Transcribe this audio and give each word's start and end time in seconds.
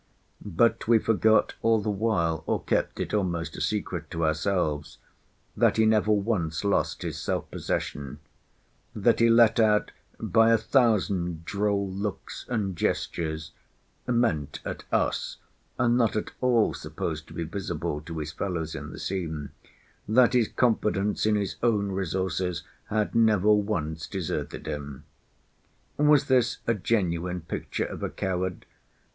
But 0.43 0.87
we 0.87 0.97
forgot 0.97 1.53
all 1.61 1.79
the 1.79 1.91
while—or 1.91 2.63
kept 2.63 2.99
it 2.99 3.13
almost 3.13 3.55
a 3.55 3.61
secret 3.61 4.09
to 4.09 4.25
ourselves—that 4.25 5.77
he 5.77 5.85
never 5.85 6.11
once 6.11 6.63
lost 6.63 7.03
his 7.03 7.19
self 7.19 7.51
possession; 7.51 8.17
that 8.95 9.19
he 9.19 9.29
let 9.29 9.59
out 9.59 9.91
by 10.19 10.49
a 10.51 10.57
thousand 10.57 11.45
droll 11.45 11.87
looks 11.87 12.47
and 12.49 12.75
gestures—meant 12.75 14.59
at 14.65 14.85
us, 14.91 15.37
and 15.77 15.97
not 15.97 16.15
at 16.15 16.31
all 16.41 16.73
supposed 16.73 17.27
to 17.27 17.35
be 17.35 17.43
visible 17.43 18.01
to 18.01 18.17
his 18.17 18.31
fellows 18.31 18.73
in 18.73 18.89
the 18.89 18.97
scene, 18.97 19.51
that 20.07 20.33
his 20.33 20.47
confidence 20.47 21.27
in 21.27 21.35
his 21.35 21.57
own 21.61 21.91
resources 21.91 22.63
had 22.85 23.13
never 23.13 23.53
once 23.53 24.07
deserted 24.07 24.65
him. 24.65 25.03
Was 25.97 26.25
this 26.25 26.57
a 26.65 26.73
genuine 26.73 27.41
picture 27.41 27.85
of 27.85 28.01
a 28.01 28.09
coward? 28.09 28.65